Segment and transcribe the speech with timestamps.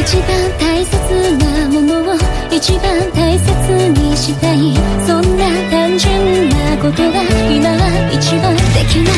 [0.00, 0.26] 一番
[0.58, 2.16] 大切なものを
[2.50, 4.74] 一番大切にしたい。
[5.06, 9.14] そんな単純なことが今は一番できない。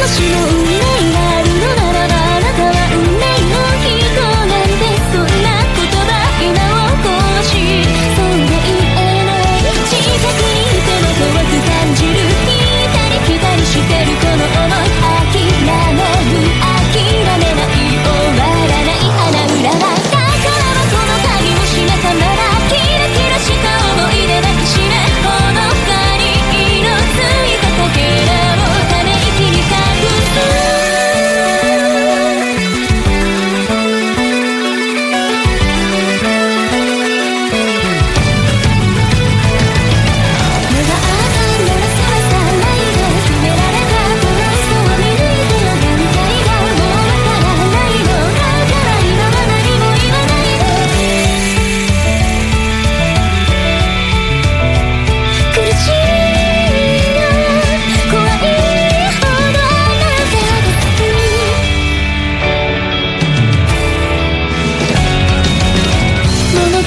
[0.00, 0.80] もしも運命
[1.12, 1.29] が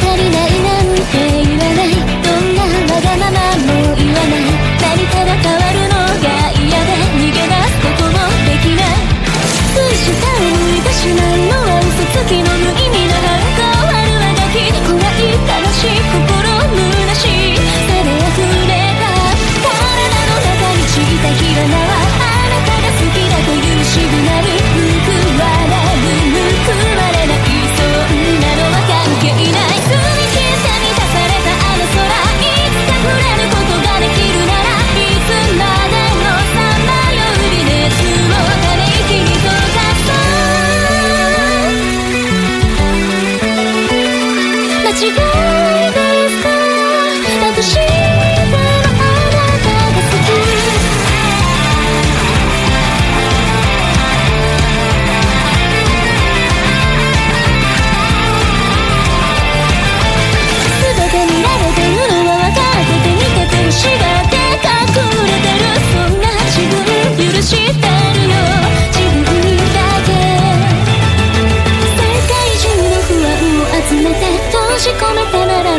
[0.03, 0.62] 足りない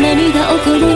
[0.00, 0.93] 波が起こる